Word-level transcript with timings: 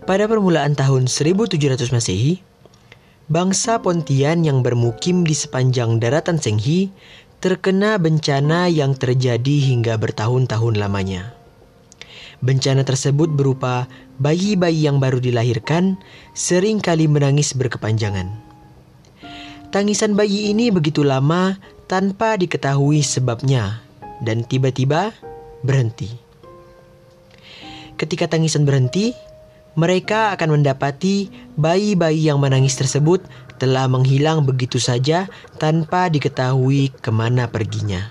Pada 0.00 0.24
permulaan 0.24 0.72
tahun 0.72 1.12
1700 1.12 1.92
Masehi, 1.92 2.40
bangsa 3.28 3.84
Pontian 3.84 4.48
yang 4.48 4.64
bermukim 4.64 5.28
di 5.28 5.36
sepanjang 5.36 6.00
daratan 6.00 6.40
Senghi 6.40 6.88
terkena 7.44 8.00
bencana 8.00 8.68
yang 8.72 8.96
terjadi 8.96 9.56
hingga 9.72 10.00
bertahun-tahun 10.00 10.80
lamanya. 10.80 11.36
Bencana 12.40 12.80
tersebut 12.88 13.28
berupa 13.28 13.84
bayi-bayi 14.16 14.88
yang 14.88 14.96
baru 15.04 15.20
dilahirkan 15.20 16.00
sering 16.32 16.80
kali 16.80 17.04
menangis 17.04 17.52
berkepanjangan. 17.52 18.32
Tangisan 19.68 20.16
bayi 20.16 20.48
ini 20.48 20.72
begitu 20.72 21.04
lama 21.04 21.60
tanpa 21.84 22.40
diketahui 22.40 23.04
sebabnya 23.04 23.84
dan 24.24 24.48
tiba-tiba 24.48 25.12
berhenti. 25.60 26.08
Ketika 28.00 28.32
tangisan 28.32 28.64
berhenti, 28.64 29.12
mereka 29.78 30.34
akan 30.34 30.60
mendapati 30.60 31.30
bayi-bayi 31.54 32.26
yang 32.30 32.42
menangis 32.42 32.74
tersebut 32.74 33.22
telah 33.60 33.86
menghilang 33.86 34.42
begitu 34.48 34.80
saja 34.80 35.28
tanpa 35.60 36.08
diketahui 36.08 36.90
ke 36.96 37.10
mana 37.12 37.46
perginya. 37.46 38.08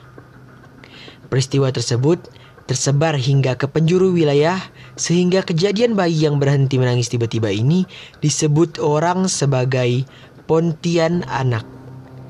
Peristiwa 1.27 1.73
tersebut 1.73 2.21
tersebar 2.69 3.17
hingga 3.17 3.57
ke 3.57 3.65
penjuru 3.65 4.13
wilayah 4.13 4.61
sehingga 4.93 5.41
kejadian 5.41 5.97
bayi 5.97 6.29
yang 6.29 6.37
berhenti 6.37 6.77
menangis 6.77 7.09
tiba-tiba 7.09 7.49
ini 7.49 7.89
disebut 8.21 8.77
orang 8.77 9.25
sebagai 9.25 10.05
Pontian 10.45 11.25
anak 11.29 11.65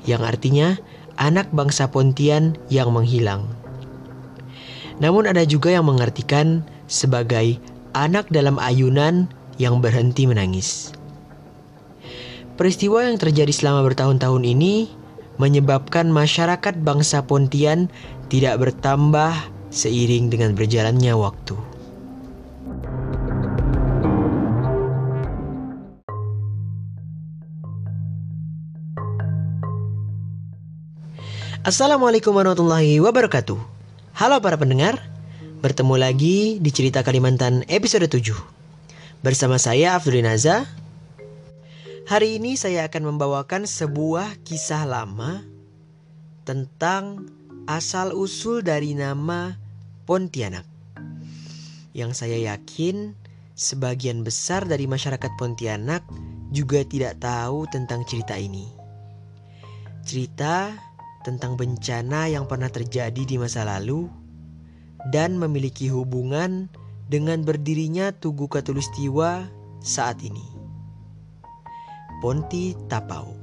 yang 0.04 0.24
artinya 0.24 0.80
anak 1.20 1.52
bangsa 1.52 1.92
Pontian 1.92 2.56
yang 2.72 2.92
menghilang. 2.92 3.48
Namun 5.00 5.28
ada 5.28 5.44
juga 5.48 5.72
yang 5.72 5.88
mengartikan 5.88 6.64
sebagai 6.84 7.60
anak 7.94 8.30
dalam 8.30 8.56
ayunan 8.62 9.26
yang 9.58 9.82
berhenti 9.82 10.24
menangis. 10.24 10.94
Peristiwa 12.54 13.08
yang 13.08 13.16
terjadi 13.16 13.50
selama 13.50 13.84
bertahun-tahun 13.88 14.44
ini 14.44 14.92
menyebabkan 15.40 16.12
masyarakat 16.12 16.84
bangsa 16.84 17.24
Pontian 17.24 17.88
tidak 18.28 18.60
bertambah 18.60 19.32
seiring 19.72 20.28
dengan 20.28 20.52
berjalannya 20.52 21.16
waktu. 21.16 21.56
Assalamualaikum 31.60 32.32
warahmatullahi 32.32 33.04
wabarakatuh. 33.04 33.60
Halo 34.16 34.36
para 34.40 34.56
pendengar, 34.56 34.96
bertemu 35.60 36.00
lagi 36.00 36.56
di 36.56 36.72
Cerita 36.72 37.04
Kalimantan 37.04 37.68
episode 37.68 38.08
7. 38.08 38.32
Bersama 39.20 39.60
saya 39.60 39.92
Abdul 39.92 40.24
Naza. 40.24 40.64
Hari 42.08 42.40
ini 42.40 42.56
saya 42.56 42.88
akan 42.88 43.12
membawakan 43.12 43.68
sebuah 43.68 44.40
kisah 44.40 44.88
lama 44.88 45.44
tentang 46.48 47.28
asal-usul 47.68 48.64
dari 48.64 48.96
nama 48.96 49.60
Pontianak. 50.08 50.64
Yang 51.92 52.24
saya 52.24 52.56
yakin 52.56 53.12
sebagian 53.52 54.24
besar 54.24 54.64
dari 54.64 54.88
masyarakat 54.88 55.28
Pontianak 55.36 56.00
juga 56.56 56.88
tidak 56.88 57.20
tahu 57.20 57.68
tentang 57.68 58.08
cerita 58.08 58.32
ini. 58.32 58.64
Cerita 60.08 60.72
tentang 61.20 61.60
bencana 61.60 62.32
yang 62.32 62.48
pernah 62.48 62.72
terjadi 62.72 63.28
di 63.28 63.36
masa 63.36 63.68
lalu 63.68 64.08
dan 65.08 65.40
memiliki 65.40 65.88
hubungan 65.88 66.68
dengan 67.08 67.40
berdirinya 67.40 68.12
Tugu 68.12 68.46
Katulistiwa 68.46 69.48
saat 69.80 70.20
ini. 70.20 70.44
Ponti 72.20 72.76
Tapau 72.92 73.40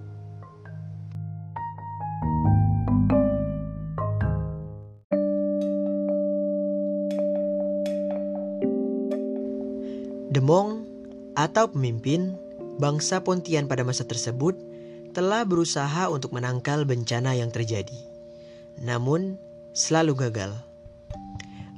Demong 10.37 10.85
atau 11.33 11.73
pemimpin 11.73 12.37
bangsa 12.77 13.25
Pontian 13.25 13.65
pada 13.65 13.81
masa 13.81 14.05
tersebut 14.05 14.53
telah 15.17 15.41
berusaha 15.41 16.13
untuk 16.13 16.37
menangkal 16.37 16.85
bencana 16.85 17.33
yang 17.33 17.49
terjadi. 17.49 17.97
Namun, 18.77 19.41
selalu 19.73 20.29
gagal. 20.29 20.53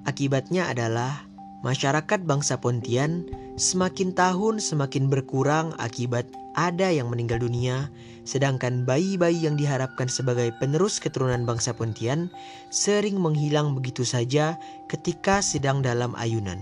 Akibatnya 0.07 0.71
adalah 0.71 1.27
masyarakat 1.63 2.23
bangsa 2.23 2.55
Pontian 2.59 3.27
semakin 3.59 4.15
tahun 4.15 4.63
semakin 4.63 5.11
berkurang 5.11 5.75
akibat 5.75 6.27
ada 6.55 6.91
yang 6.91 7.11
meninggal 7.11 7.39
dunia, 7.39 7.91
sedangkan 8.23 8.87
bayi-bayi 8.87 9.43
yang 9.43 9.59
diharapkan 9.59 10.07
sebagai 10.07 10.51
penerus 10.59 10.99
keturunan 10.99 11.43
bangsa 11.43 11.75
Pontian 11.75 12.31
sering 12.71 13.19
menghilang 13.19 13.75
begitu 13.75 14.07
saja 14.07 14.55
ketika 14.87 15.43
sedang 15.43 15.83
dalam 15.83 16.16
ayunan. 16.16 16.59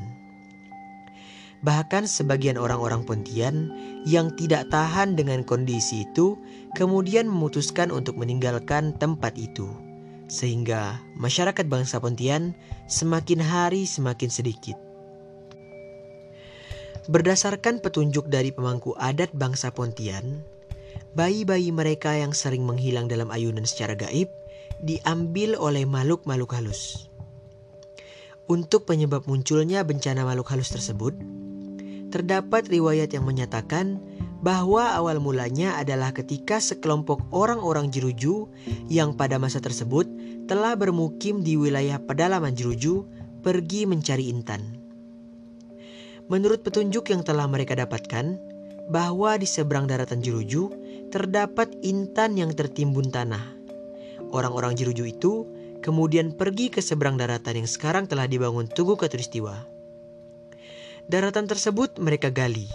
Bahkan 1.66 2.06
sebagian 2.06 2.58
orang-orang 2.58 3.02
Pontian 3.02 3.74
yang 4.06 4.30
tidak 4.38 4.70
tahan 4.70 5.18
dengan 5.18 5.42
kondisi 5.42 6.06
itu 6.06 6.38
kemudian 6.78 7.26
memutuskan 7.26 7.90
untuk 7.90 8.22
meninggalkan 8.22 8.94
tempat 9.02 9.34
itu. 9.42 9.87
Sehingga 10.28 11.00
masyarakat 11.16 11.66
bangsa 11.72 12.04
Pontian 12.04 12.52
semakin 12.92 13.40
hari 13.40 13.88
semakin 13.88 14.28
sedikit. 14.28 14.76
Berdasarkan 17.08 17.80
petunjuk 17.80 18.28
dari 18.28 18.52
pemangku 18.52 18.92
adat 19.00 19.32
bangsa 19.32 19.72
Pontian, 19.72 20.44
bayi-bayi 21.16 21.72
mereka 21.72 22.12
yang 22.12 22.36
sering 22.36 22.68
menghilang 22.68 23.08
dalam 23.08 23.32
ayunan 23.32 23.64
secara 23.64 23.96
gaib 23.96 24.28
diambil 24.84 25.56
oleh 25.56 25.88
makhluk-makhluk 25.88 26.52
halus. 26.52 27.08
Untuk 28.52 28.84
penyebab 28.84 29.24
munculnya 29.28 29.88
bencana 29.88 30.28
makhluk 30.28 30.52
halus 30.52 30.72
tersebut, 30.72 31.16
terdapat 32.12 32.68
riwayat 32.68 33.12
yang 33.16 33.24
menyatakan 33.24 34.00
bahwa 34.40 34.96
awal 34.96 35.18
mulanya 35.20 35.76
adalah 35.76 36.14
ketika 36.14 36.62
sekelompok 36.62 37.24
orang-orang 37.34 37.90
Jeruju 37.90 38.48
yang 38.88 39.18
pada 39.18 39.42
masa 39.42 39.60
tersebut 39.60 40.08
telah 40.48 40.74
bermukim 40.80 41.44
di 41.44 41.60
wilayah 41.60 42.00
pedalaman 42.00 42.56
Jeruju 42.56 43.04
pergi 43.44 43.84
mencari 43.84 44.32
intan. 44.32 44.64
Menurut 46.28 46.64
petunjuk 46.64 47.08
yang 47.12 47.24
telah 47.24 47.48
mereka 47.48 47.76
dapatkan, 47.76 48.40
bahwa 48.88 49.36
di 49.36 49.44
seberang 49.44 49.86
daratan 49.88 50.24
Jeruju 50.24 50.72
terdapat 51.12 51.76
intan 51.84 52.40
yang 52.40 52.56
tertimbun 52.56 53.12
tanah. 53.12 53.44
Orang-orang 54.32 54.76
Jeruju 54.76 55.04
itu 55.08 55.48
kemudian 55.84 56.36
pergi 56.36 56.72
ke 56.72 56.80
seberang 56.80 57.20
daratan 57.20 57.64
yang 57.64 57.70
sekarang 57.70 58.08
telah 58.08 58.28
dibangun 58.28 58.68
Tugu 58.68 58.96
Katulistiwa. 58.96 59.68
Daratan 61.08 61.48
tersebut 61.48 62.00
mereka 62.00 62.32
gali, 62.32 62.68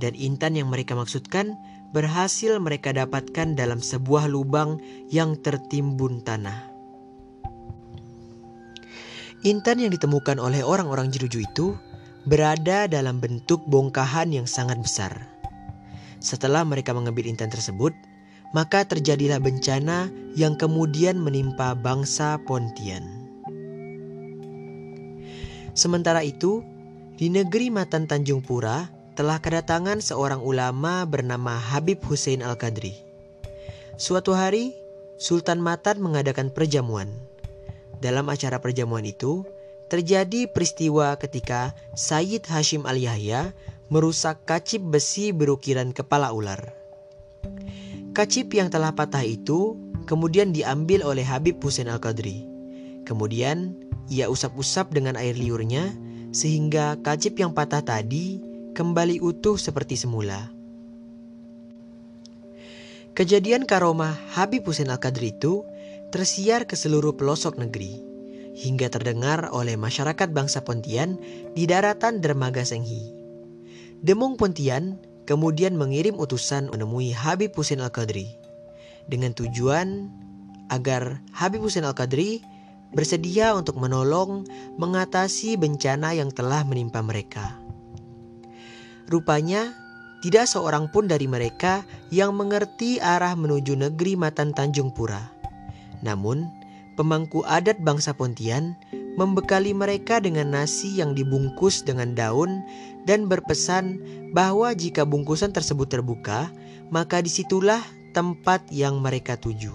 dan 0.00 0.12
intan 0.16 0.56
yang 0.56 0.68
mereka 0.68 0.92
maksudkan 0.96 1.56
berhasil 1.92 2.56
mereka 2.60 2.92
dapatkan 2.92 3.56
dalam 3.56 3.80
sebuah 3.80 4.28
lubang 4.28 4.80
yang 5.08 5.40
tertimbun 5.40 6.20
tanah. 6.24 6.69
Intan 9.40 9.80
yang 9.80 9.88
ditemukan 9.88 10.36
oleh 10.36 10.60
orang-orang 10.60 11.08
Jeruju 11.08 11.40
itu 11.40 11.72
berada 12.28 12.84
dalam 12.84 13.24
bentuk 13.24 13.64
bongkahan 13.64 14.36
yang 14.36 14.44
sangat 14.44 14.76
besar. 14.84 15.16
Setelah 16.20 16.60
mereka 16.68 16.92
mengambil 16.92 17.24
intan 17.24 17.48
tersebut, 17.48 17.96
maka 18.52 18.84
terjadilah 18.84 19.40
bencana 19.40 20.12
yang 20.36 20.60
kemudian 20.60 21.16
menimpa 21.16 21.72
bangsa 21.72 22.36
Pontian. 22.44 23.00
Sementara 25.72 26.20
itu, 26.20 26.60
di 27.16 27.32
negeri 27.32 27.72
Matan 27.72 28.04
Tanjung 28.04 28.44
Pura 28.44 28.92
telah 29.16 29.40
kedatangan 29.40 30.04
seorang 30.04 30.44
ulama 30.44 31.08
bernama 31.08 31.56
Habib 31.56 32.04
Hussein 32.04 32.44
Al-Qadri. 32.44 32.92
Suatu 33.96 34.36
hari, 34.36 34.76
Sultan 35.16 35.64
Matan 35.64 36.04
mengadakan 36.04 36.52
perjamuan. 36.52 37.08
Dalam 38.00 38.26
acara 38.32 38.58
perjamuan 38.64 39.04
itu, 39.04 39.44
terjadi 39.92 40.48
peristiwa 40.48 41.14
ketika 41.20 41.76
Sayyid 41.92 42.48
Hashim 42.48 42.88
Al-Yahya 42.88 43.52
merusak 43.92 44.46
kacip 44.48 44.80
besi 44.80 45.36
berukiran 45.36 45.92
kepala 45.92 46.32
ular. 46.32 46.72
Kacip 48.16 48.54
yang 48.56 48.72
telah 48.72 48.96
patah 48.96 49.22
itu 49.22 49.76
kemudian 50.08 50.54
diambil 50.54 51.04
oleh 51.04 51.22
Habib 51.26 51.60
Hussein 51.60 51.90
Al-Qadri. 51.90 52.46
Kemudian 53.04 53.74
ia 54.06 54.30
usap-usap 54.30 54.94
dengan 54.94 55.18
air 55.18 55.34
liurnya 55.34 55.90
sehingga 56.30 56.98
kacip 57.02 57.38
yang 57.38 57.50
patah 57.50 57.82
tadi 57.82 58.38
kembali 58.74 59.18
utuh 59.18 59.58
seperti 59.58 59.98
semula. 59.98 60.50
Kejadian 63.14 63.66
karomah 63.66 64.14
Habib 64.38 64.62
Hussein 64.64 64.88
Al-Qadri 64.88 65.34
itu 65.34 65.66
tersiar 66.10 66.66
ke 66.66 66.74
seluruh 66.74 67.14
pelosok 67.14 67.56
negeri 67.58 68.02
hingga 68.54 68.90
terdengar 68.90 69.48
oleh 69.54 69.78
masyarakat 69.78 70.34
bangsa 70.34 70.66
Pontian 70.66 71.16
di 71.54 71.64
daratan 71.70 72.18
Dermaga 72.18 72.66
Senghi. 72.66 73.14
Demong 74.02 74.34
Pontian 74.34 74.98
kemudian 75.24 75.78
mengirim 75.78 76.18
utusan 76.18 76.68
menemui 76.74 77.14
Habib 77.14 77.54
Hussein 77.54 77.78
Al-Qadri 77.78 78.26
dengan 79.06 79.30
tujuan 79.32 80.10
agar 80.68 81.22
Habib 81.30 81.62
Hussein 81.62 81.86
Al-Qadri 81.86 82.42
bersedia 82.90 83.54
untuk 83.54 83.78
menolong 83.78 84.46
mengatasi 84.76 85.54
bencana 85.54 86.10
yang 86.14 86.34
telah 86.34 86.66
menimpa 86.66 86.98
mereka. 87.06 87.54
Rupanya, 89.06 89.74
tidak 90.20 90.50
seorang 90.50 90.90
pun 90.90 91.06
dari 91.06 91.30
mereka 91.30 91.86
yang 92.10 92.34
mengerti 92.34 92.98
arah 92.98 93.34
menuju 93.38 93.78
negeri 93.78 94.18
Matan 94.18 94.52
Tanjung 94.52 94.90
Pura. 94.90 95.39
Namun, 96.00 96.48
pemangku 96.96 97.44
adat 97.44 97.80
bangsa 97.80 98.12
Pontian 98.16 98.76
membekali 99.16 99.76
mereka 99.76 100.20
dengan 100.20 100.54
nasi 100.54 101.00
yang 101.00 101.12
dibungkus 101.12 101.84
dengan 101.84 102.16
daun 102.16 102.62
dan 103.04 103.26
berpesan 103.28 104.00
bahwa 104.32 104.72
jika 104.76 105.04
bungkusan 105.04 105.52
tersebut 105.52 105.88
terbuka, 105.90 106.48
maka 106.88 107.20
di 107.20 107.28
situlah 107.32 107.80
tempat 108.16 108.64
yang 108.72 108.98
mereka 108.98 109.36
tuju. 109.38 109.72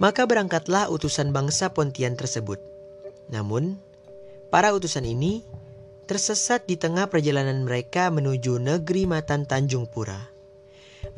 Maka 0.00 0.24
berangkatlah 0.24 0.88
utusan 0.88 1.28
bangsa 1.30 1.76
Pontian 1.76 2.16
tersebut. 2.16 2.56
Namun, 3.28 3.76
para 4.48 4.72
utusan 4.72 5.04
ini 5.04 5.44
tersesat 6.08 6.64
di 6.64 6.74
tengah 6.80 7.06
perjalanan 7.12 7.68
mereka 7.68 8.08
menuju 8.08 8.56
negeri 8.58 9.04
Matan 9.04 9.44
Tanjung 9.44 9.86
Pura. 9.86 10.39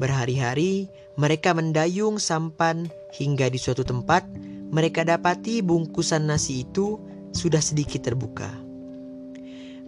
Berhari-hari 0.01 0.89
mereka 1.21 1.53
mendayung 1.53 2.17
sampan 2.17 2.89
hingga 3.13 3.53
di 3.53 3.61
suatu 3.61 3.85
tempat 3.85 4.25
mereka 4.73 5.05
dapati 5.05 5.61
bungkusan 5.61 6.25
nasi 6.25 6.65
itu 6.65 6.97
sudah 7.37 7.61
sedikit 7.61 8.09
terbuka. 8.09 8.49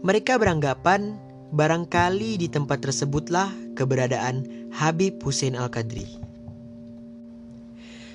Mereka 0.04 0.36
beranggapan 0.36 1.16
barangkali 1.56 2.36
di 2.36 2.52
tempat 2.52 2.84
tersebutlah 2.84 3.48
keberadaan 3.72 4.68
Habib 4.76 5.16
Hussein 5.24 5.56
Al-Qadri. 5.56 6.04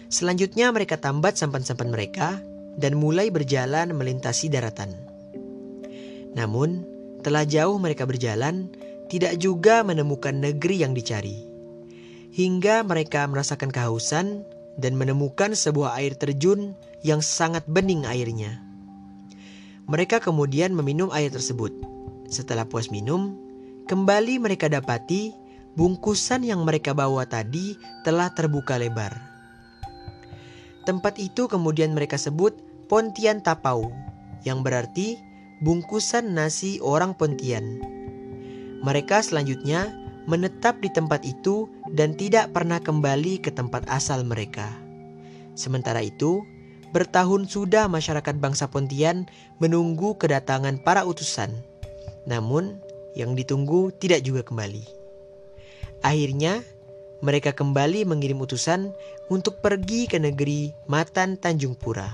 Selanjutnya 0.10 0.70
mereka 0.70 1.02
tambat 1.02 1.38
sampan-sampan 1.42 1.90
mereka 1.90 2.38
dan 2.78 2.98
mulai 2.98 3.34
berjalan 3.34 3.94
melintasi 3.94 4.54
daratan. 4.54 4.94
Namun, 6.38 6.86
telah 7.26 7.46
jauh 7.46 7.82
mereka 7.82 8.06
berjalan, 8.06 8.70
tidak 9.10 9.42
juga 9.42 9.82
menemukan 9.82 10.34
negeri 10.38 10.86
yang 10.86 10.94
dicari. 10.94 11.49
Hingga 12.30 12.86
mereka 12.86 13.26
merasakan 13.26 13.74
kehausan 13.74 14.46
dan 14.78 14.94
menemukan 14.96 15.58
sebuah 15.58 15.98
air 15.98 16.14
terjun 16.14 16.78
yang 17.02 17.20
sangat 17.26 17.66
bening 17.66 18.06
airnya. 18.06 18.62
Mereka 19.90 20.22
kemudian 20.22 20.78
meminum 20.78 21.10
air 21.10 21.34
tersebut. 21.34 21.74
Setelah 22.30 22.70
puas 22.70 22.94
minum, 22.94 23.34
kembali 23.90 24.38
mereka 24.38 24.70
dapati 24.70 25.34
bungkusan 25.74 26.46
yang 26.46 26.62
mereka 26.62 26.94
bawa 26.94 27.26
tadi 27.26 27.74
telah 28.06 28.30
terbuka 28.30 28.78
lebar. 28.78 29.18
Tempat 30.86 31.18
itu 31.18 31.50
kemudian 31.50 31.98
mereka 31.98 32.22
sebut 32.22 32.54
Pontian 32.86 33.42
Tapau, 33.42 33.90
yang 34.46 34.62
berarti 34.62 35.18
bungkusan 35.66 36.38
nasi 36.38 36.78
orang 36.82 37.18
Pontian. 37.18 37.82
Mereka 38.86 39.26
selanjutnya 39.26 39.90
menetap 40.30 40.78
di 40.80 40.94
tempat 40.94 41.26
itu 41.26 41.66
dan 41.94 42.14
tidak 42.14 42.54
pernah 42.54 42.82
kembali 42.82 43.42
ke 43.42 43.50
tempat 43.54 43.86
asal 43.90 44.26
mereka. 44.26 44.70
Sementara 45.58 46.00
itu, 46.06 46.46
bertahun 46.96 47.50
sudah 47.50 47.86
masyarakat 47.92 48.38
bangsa 48.38 48.70
Pontian 48.70 49.30
menunggu 49.62 50.18
kedatangan 50.18 50.82
para 50.82 51.06
utusan. 51.06 51.52
Namun, 52.26 52.80
yang 53.18 53.34
ditunggu 53.34 53.92
tidak 53.98 54.24
juga 54.26 54.46
kembali. 54.46 54.86
Akhirnya, 56.06 56.64
mereka 57.20 57.52
kembali 57.52 58.08
mengirim 58.08 58.40
utusan 58.40 58.96
untuk 59.28 59.60
pergi 59.60 60.08
ke 60.08 60.16
negeri 60.16 60.72
Matan 60.88 61.36
Tanjung 61.36 61.76
Pura. 61.76 62.08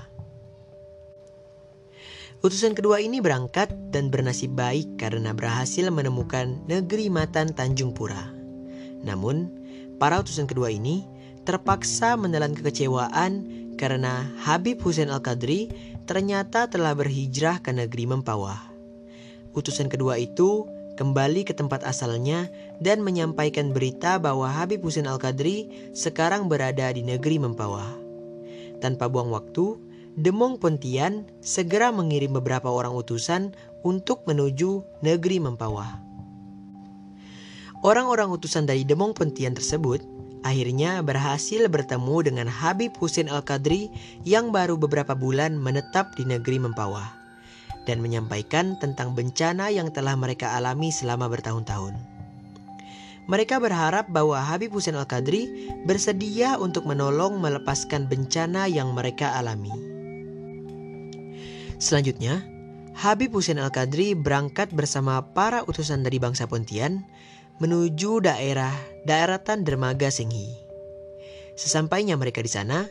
Utusan 2.44 2.76
kedua 2.76 3.00
ini 3.00 3.22
berangkat 3.22 3.72
dan 3.94 4.12
bernasib 4.12 4.52
baik 4.58 5.00
karena 5.00 5.32
berhasil 5.32 5.88
menemukan 5.88 6.60
negeri 6.68 7.08
Matan 7.08 7.54
Tanjung 7.54 7.96
Pura. 7.96 8.28
Namun, 9.06 9.65
para 9.96 10.20
utusan 10.20 10.48
kedua 10.48 10.72
ini 10.72 11.04
terpaksa 11.46 12.18
menelan 12.18 12.52
kekecewaan 12.52 13.46
karena 13.76 14.26
Habib 14.42 14.80
Hussein 14.82 15.12
Al-Qadri 15.12 15.68
ternyata 16.06 16.70
telah 16.70 16.94
berhijrah 16.94 17.60
ke 17.60 17.74
negeri 17.74 18.08
Mempawah. 18.08 18.72
Utusan 19.56 19.88
kedua 19.88 20.20
itu 20.20 20.68
kembali 20.96 21.44
ke 21.44 21.52
tempat 21.52 21.84
asalnya 21.84 22.48
dan 22.80 23.04
menyampaikan 23.04 23.72
berita 23.72 24.16
bahwa 24.16 24.48
Habib 24.48 24.84
Husin 24.84 25.04
Al-Qadri 25.04 25.92
sekarang 25.92 26.48
berada 26.48 26.88
di 26.92 27.04
negeri 27.04 27.36
Mempawah. 27.40 27.96
Tanpa 28.80 29.08
buang 29.08 29.32
waktu, 29.32 29.76
Demong 30.16 30.56
Pontian 30.56 31.28
segera 31.44 31.92
mengirim 31.92 32.32
beberapa 32.32 32.72
orang 32.72 32.96
utusan 32.96 33.52
untuk 33.84 34.24
menuju 34.24 34.80
negeri 35.04 35.44
Mempawah. 35.44 36.05
Orang-orang 37.86 38.34
utusan 38.34 38.66
dari 38.66 38.82
Demong 38.82 39.14
Pontian 39.14 39.54
tersebut 39.54 40.02
akhirnya 40.42 40.98
berhasil 41.06 41.70
bertemu 41.70 42.16
dengan 42.26 42.50
Habib 42.50 42.98
Husin 42.98 43.30
Al-Qadri 43.30 43.94
yang 44.26 44.50
baru 44.50 44.74
beberapa 44.74 45.14
bulan 45.14 45.54
menetap 45.54 46.18
di 46.18 46.26
negeri 46.26 46.58
Mempawah 46.58 47.06
dan 47.86 48.02
menyampaikan 48.02 48.74
tentang 48.82 49.14
bencana 49.14 49.70
yang 49.70 49.94
telah 49.94 50.18
mereka 50.18 50.58
alami 50.58 50.90
selama 50.90 51.30
bertahun-tahun. 51.30 51.94
Mereka 53.30 53.62
berharap 53.62 54.10
bahwa 54.10 54.42
Habib 54.42 54.74
Hussein 54.74 54.98
Al-Qadri 54.98 55.70
bersedia 55.86 56.58
untuk 56.58 56.90
menolong 56.90 57.38
melepaskan 57.38 58.10
bencana 58.10 58.66
yang 58.66 58.98
mereka 58.98 59.38
alami. 59.38 59.70
Selanjutnya, 61.78 62.42
Habib 62.98 63.30
Hussein 63.30 63.62
Al-Qadri 63.62 64.18
berangkat 64.18 64.74
bersama 64.74 65.22
para 65.22 65.62
utusan 65.70 66.02
dari 66.02 66.18
bangsa 66.18 66.50
Pontian 66.50 67.06
menuju 67.56 68.20
daerah 68.20 68.72
daratan 69.08 69.64
Dermaga 69.64 70.12
Senghi. 70.12 70.52
Sesampainya 71.56 72.12
mereka 72.20 72.44
di 72.44 72.52
sana, 72.52 72.84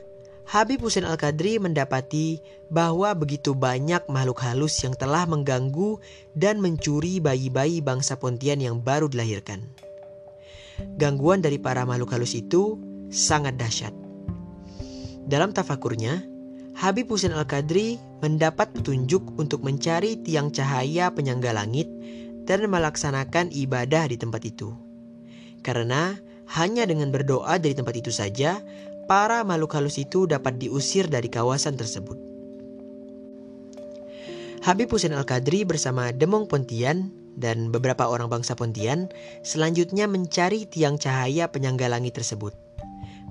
Habib 0.45 0.81
Hussein 0.81 1.05
Al-Qadri 1.05 1.61
mendapati 1.61 2.41
bahwa 2.69 3.13
begitu 3.13 3.53
banyak 3.53 4.09
makhluk 4.09 4.41
halus 4.41 4.77
yang 4.81 4.97
telah 4.97 5.29
mengganggu 5.29 6.01
dan 6.33 6.61
mencuri 6.61 7.21
bayi-bayi 7.21 7.81
bangsa 7.81 8.17
Pontian 8.17 8.61
yang 8.61 8.81
baru 8.81 9.05
dilahirkan. 9.05 9.61
Gangguan 10.97 11.45
dari 11.45 11.61
para 11.61 11.85
makhluk 11.85 12.13
halus 12.17 12.33
itu 12.33 12.77
sangat 13.13 13.57
dahsyat. 13.57 13.93
Dalam 15.25 15.53
tafakurnya, 15.53 16.25
Habib 16.73 17.09
Hussein 17.09 17.37
Al-Qadri 17.37 18.01
mendapat 18.21 18.73
petunjuk 18.73 19.37
untuk 19.37 19.61
mencari 19.61 20.21
tiang 20.25 20.49
cahaya 20.49 21.13
penyangga 21.13 21.53
langit 21.53 21.89
dan 22.45 22.65
melaksanakan 22.69 23.51
ibadah 23.51 24.09
di 24.09 24.17
tempat 24.17 24.41
itu. 24.45 24.71
Karena 25.65 26.13
hanya 26.53 26.85
dengan 26.85 27.09
berdoa 27.09 27.57
dari 27.57 27.73
tempat 27.73 27.97
itu 27.97 28.13
saja, 28.13 28.61
para 29.09 29.41
makhluk 29.41 29.73
halus 29.73 29.97
itu 29.97 30.29
dapat 30.29 30.61
diusir 30.61 31.09
dari 31.09 31.29
kawasan 31.29 31.77
tersebut. 31.77 32.17
Habib 34.65 34.89
Hussein 34.89 35.13
Al-Qadri 35.13 35.61
bersama 35.61 36.09
Demong 36.09 36.49
Pontian 36.49 37.13
dan 37.37 37.69
beberapa 37.69 38.09
orang 38.09 38.33
bangsa 38.33 38.57
Pontian 38.57 39.13
selanjutnya 39.45 40.09
mencari 40.09 40.65
tiang 40.65 40.97
cahaya 40.97 41.49
penyangga 41.53 41.85
langit 41.85 42.17
tersebut. 42.17 42.53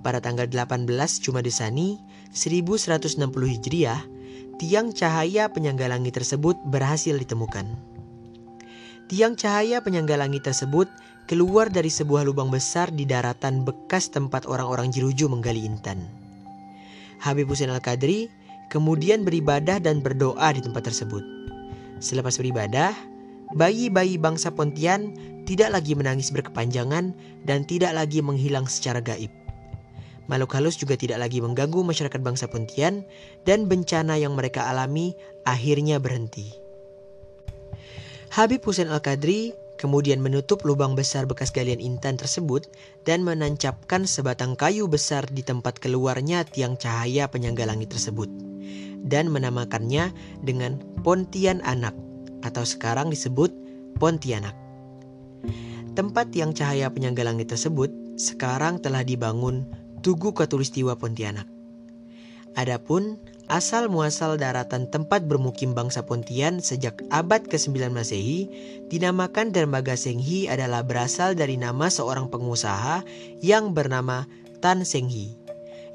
Pada 0.04 0.20
tanggal 0.22 0.46
18 0.46 0.86
Jumadesani 1.22 1.98
1160 2.30 3.24
Hijriah, 3.30 4.04
tiang 4.62 4.94
cahaya 4.94 5.50
penyangga 5.50 5.90
langit 5.90 6.14
tersebut 6.14 6.54
berhasil 6.70 7.16
ditemukan. 7.18 7.93
Tiang 9.04 9.36
cahaya 9.36 9.84
penyangga 9.84 10.16
langit 10.16 10.48
tersebut 10.48 10.88
keluar 11.28 11.68
dari 11.68 11.92
sebuah 11.92 12.24
lubang 12.24 12.48
besar 12.48 12.88
di 12.88 13.04
daratan 13.04 13.60
bekas 13.60 14.08
tempat 14.08 14.48
orang-orang 14.48 14.88
Jeruju 14.88 15.28
menggali 15.28 15.60
intan. 15.68 16.08
Habib 17.20 17.48
Hussein 17.52 17.68
Al-Qadri 17.68 18.32
kemudian 18.72 19.20
beribadah 19.20 19.76
dan 19.76 20.00
berdoa 20.00 20.56
di 20.56 20.64
tempat 20.64 20.88
tersebut. 20.88 21.20
Selepas 22.00 22.40
beribadah, 22.40 22.96
bayi-bayi 23.52 24.16
bangsa 24.16 24.48
Pontian 24.48 25.12
tidak 25.44 25.76
lagi 25.76 25.92
menangis 25.92 26.32
berkepanjangan 26.32 27.12
dan 27.44 27.68
tidak 27.68 27.92
lagi 27.92 28.24
menghilang 28.24 28.64
secara 28.64 29.04
gaib. 29.04 29.28
Makhluk 30.32 30.56
halus 30.56 30.80
juga 30.80 30.96
tidak 30.96 31.20
lagi 31.20 31.44
mengganggu 31.44 31.84
masyarakat 31.84 32.20
bangsa 32.24 32.48
Pontian 32.48 33.04
dan 33.44 33.68
bencana 33.68 34.16
yang 34.16 34.32
mereka 34.32 34.64
alami 34.64 35.12
akhirnya 35.44 36.00
berhenti. 36.00 36.63
Habib 38.34 38.66
Hussein 38.66 38.90
Al-Qadri 38.90 39.54
kemudian 39.78 40.18
menutup 40.18 40.66
lubang 40.66 40.98
besar 40.98 41.22
bekas 41.22 41.54
galian 41.54 41.78
intan 41.78 42.18
tersebut 42.18 42.66
dan 43.06 43.22
menancapkan 43.22 44.10
sebatang 44.10 44.58
kayu 44.58 44.90
besar 44.90 45.22
di 45.30 45.46
tempat 45.46 45.78
keluarnya 45.78 46.42
tiang 46.42 46.74
cahaya 46.74 47.30
penyangga 47.30 47.62
langit 47.62 47.94
tersebut 47.94 48.26
dan 49.06 49.30
menamakannya 49.30 50.10
dengan 50.42 50.82
Pontian 51.06 51.62
Anak 51.62 51.94
atau 52.42 52.66
sekarang 52.66 53.06
disebut 53.06 53.54
Pontianak. 54.02 54.58
Tempat 55.94 56.34
yang 56.34 56.50
cahaya 56.58 56.90
penyangga 56.90 57.22
langit 57.22 57.54
tersebut 57.54 58.18
sekarang 58.18 58.82
telah 58.82 59.06
dibangun 59.06 59.62
Tugu 60.02 60.34
Katulistiwa 60.34 60.98
Pontianak. 60.98 61.46
Adapun 62.58 63.14
asal 63.48 63.92
muasal 63.92 64.40
daratan 64.40 64.88
tempat 64.88 65.28
bermukim 65.28 65.76
bangsa 65.76 66.04
Pontian 66.04 66.64
sejak 66.64 67.04
abad 67.12 67.44
ke-9 67.44 67.92
Masehi 67.92 68.48
dinamakan 68.88 69.52
Dermaga 69.52 69.94
Senghi 69.94 70.48
adalah 70.48 70.80
berasal 70.84 71.36
dari 71.36 71.60
nama 71.60 71.92
seorang 71.92 72.32
pengusaha 72.32 73.04
yang 73.44 73.76
bernama 73.76 74.24
Tan 74.64 74.82
Senghi, 74.88 75.36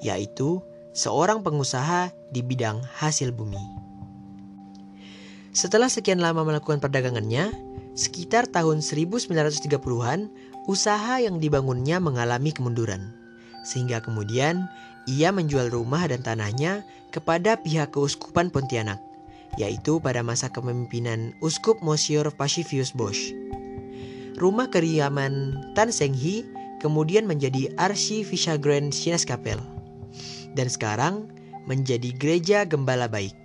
yaitu 0.05 0.61
seorang 0.93 1.41
pengusaha 1.41 2.13
di 2.29 2.45
bidang 2.45 2.81
hasil 3.01 3.33
bumi. 3.33 3.61
Setelah 5.49 5.89
sekian 5.89 6.21
lama 6.21 6.45
melakukan 6.45 6.77
perdagangannya, 6.77 7.49
sekitar 7.97 8.45
tahun 8.45 8.85
1930-an, 8.85 10.29
usaha 10.69 11.17
yang 11.17 11.41
dibangunnya 11.41 11.97
mengalami 11.97 12.53
kemunduran. 12.53 13.17
Sehingga 13.65 13.99
kemudian 13.99 14.69
ia 15.09 15.33
menjual 15.33 15.73
rumah 15.73 16.05
dan 16.05 16.21
tanahnya 16.21 16.85
kepada 17.09 17.57
pihak 17.57 17.97
keuskupan 17.97 18.53
Pontianak, 18.53 19.01
yaitu 19.57 19.97
pada 19.97 20.21
masa 20.21 20.53
kepemimpinan 20.53 21.33
Uskup 21.41 21.81
Monsieur 21.81 22.29
Pacifius 22.29 22.93
Bosch. 22.93 23.33
Rumah 24.37 24.69
kediaman 24.69 25.57
Tan 25.73 25.89
Seng 25.89 26.13
Hi 26.13 26.45
kemudian 26.77 27.25
menjadi 27.25 27.73
Arsi 27.81 28.21
Vichagren 28.21 28.93
Kapel 29.25 29.59
dan 30.53 30.67
sekarang 30.69 31.27
menjadi 31.65 32.13
Gereja 32.15 32.63
Gembala 32.63 33.09
Baik 33.09 33.35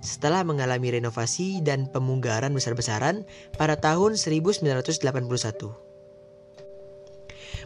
setelah 0.00 0.40
mengalami 0.40 0.96
renovasi 0.96 1.60
dan 1.60 1.84
pemunggaran 1.92 2.56
besar-besaran 2.56 3.28
pada 3.60 3.76
tahun 3.76 4.16
1981. 4.16 5.89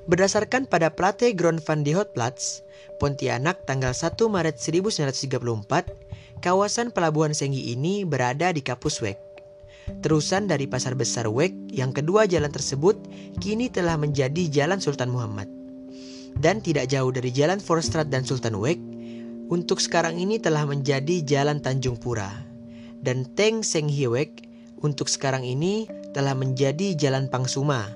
Berdasarkan 0.05 0.69
pada 0.69 0.93
Plate 0.93 1.33
Grand 1.33 1.57
van 1.65 1.81
de 1.81 1.97
Hotplatz, 1.97 2.61
Pontianak 3.01 3.65
tanggal 3.65 3.97
1 3.97 4.21
Maret 4.29 4.61
1934, 4.61 6.45
kawasan 6.45 6.93
pelabuhan 6.93 7.33
Senggi 7.33 7.73
ini 7.73 8.05
berada 8.05 8.53
di 8.53 8.61
Kapus 8.61 9.01
Wek. 9.01 9.17
Terusan 10.05 10.45
dari 10.45 10.69
pasar 10.69 10.93
besar 10.93 11.25
Wek, 11.25 11.57
yang 11.73 11.97
kedua 11.97 12.29
jalan 12.29 12.53
tersebut 12.53 13.01
kini 13.41 13.73
telah 13.73 13.97
menjadi 13.97 14.45
Jalan 14.53 14.77
Sultan 14.77 15.09
Muhammad. 15.09 15.49
Dan 16.37 16.61
tidak 16.61 16.93
jauh 16.93 17.09
dari 17.09 17.33
Jalan 17.33 17.57
Forstrat 17.57 18.13
dan 18.13 18.29
Sultan 18.29 18.61
Wek, 18.61 18.77
untuk 19.49 19.81
sekarang 19.81 20.21
ini 20.21 20.37
telah 20.37 20.69
menjadi 20.69 21.25
Jalan 21.25 21.65
Tanjung 21.65 21.97
Pura. 21.97 22.29
Dan 23.01 23.25
Teng 23.33 23.65
Seng 23.65 23.89
Wek 23.89 24.45
untuk 24.85 25.09
sekarang 25.09 25.49
ini 25.49 25.89
telah 26.13 26.37
menjadi 26.37 26.93
Jalan 26.93 27.33
Pangsuma. 27.33 27.89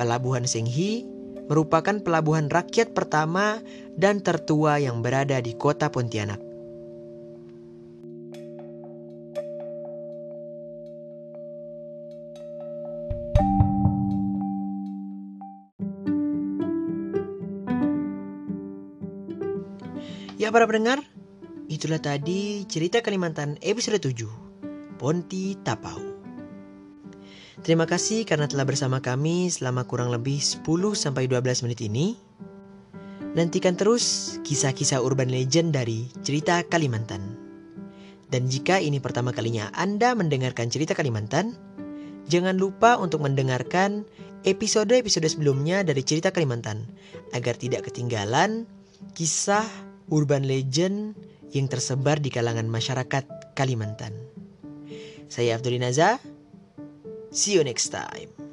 Pelabuhan 0.00 0.48
Senghi 0.48 1.11
merupakan 1.46 1.98
pelabuhan 2.02 2.46
rakyat 2.52 2.94
pertama 2.94 3.58
dan 3.96 4.20
tertua 4.22 4.78
yang 4.78 5.00
berada 5.00 5.38
di 5.40 5.56
kota 5.56 5.88
Pontianak. 5.88 6.52
Ya 20.42 20.50
para 20.50 20.66
pendengar, 20.66 20.98
itulah 21.70 22.02
tadi 22.02 22.66
cerita 22.66 22.98
Kalimantan 22.98 23.62
episode 23.62 24.02
7, 24.02 24.98
Ponti 24.98 25.54
Tapau. 25.62 26.11
Terima 27.62 27.86
kasih 27.86 28.26
karena 28.26 28.50
telah 28.50 28.66
bersama 28.66 28.98
kami 28.98 29.46
selama 29.46 29.86
kurang 29.86 30.10
lebih 30.10 30.42
10-12 30.42 31.30
menit 31.62 31.78
ini. 31.86 32.18
Nantikan 33.38 33.78
terus 33.78 34.36
kisah-kisah 34.42 34.98
urban 34.98 35.30
legend 35.30 35.70
dari 35.70 36.10
cerita 36.26 36.66
Kalimantan. 36.66 37.38
Dan 38.26 38.50
jika 38.50 38.82
ini 38.82 38.98
pertama 38.98 39.30
kalinya 39.30 39.70
Anda 39.78 40.10
mendengarkan 40.18 40.74
cerita 40.74 40.98
Kalimantan, 40.98 41.54
jangan 42.26 42.58
lupa 42.58 42.98
untuk 42.98 43.22
mendengarkan 43.22 44.10
episode-episode 44.42 45.30
sebelumnya 45.30 45.86
dari 45.86 46.02
cerita 46.02 46.34
Kalimantan 46.34 46.82
agar 47.30 47.54
tidak 47.54 47.86
ketinggalan 47.86 48.66
kisah 49.14 49.62
urban 50.10 50.50
legend 50.50 51.14
yang 51.54 51.70
tersebar 51.70 52.18
di 52.18 52.26
kalangan 52.26 52.66
masyarakat 52.66 53.54
Kalimantan. 53.54 54.18
Saya 55.30 55.56
Abdul 55.56 55.78
Naza, 55.78 56.18
See 57.32 57.54
you 57.54 57.64
next 57.64 57.88
time. 57.88 58.51